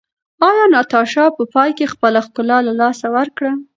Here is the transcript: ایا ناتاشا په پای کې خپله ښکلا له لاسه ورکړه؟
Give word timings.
ایا 0.47 0.65
ناتاشا 0.73 1.25
په 1.37 1.43
پای 1.53 1.69
کې 1.77 1.91
خپله 1.93 2.19
ښکلا 2.25 2.57
له 2.67 2.73
لاسه 2.81 3.05
ورکړه؟ 3.15 3.51